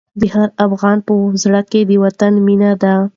د 0.19 0.21
هر 0.33 0.49
افغان 0.65 0.97
په 1.07 1.13
زړه 1.43 1.61
کې 1.71 1.81
د 1.89 1.91
وطن 2.03 2.33
مینه 2.45 2.71
ده. 2.81 2.95